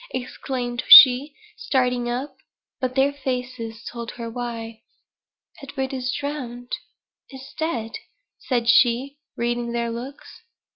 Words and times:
exclaimed 0.09 0.83
she, 0.87 1.31
starting 1.55 2.09
up. 2.09 2.35
But 2.79 2.95
their 2.95 3.13
faces 3.13 3.85
told 3.87 4.09
her 4.13 4.31
why. 4.31 4.81
"Edward 5.61 5.93
is 5.93 6.11
drowned 6.11 6.71
is 7.29 7.53
dead," 7.55 7.91
said 8.39 8.67
she, 8.67 9.19
reading 9.37 9.73
their 9.73 9.91
looks. 9.91 10.41